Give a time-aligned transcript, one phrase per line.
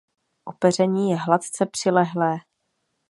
[0.45, 2.37] Opeření je hladce přilehlé.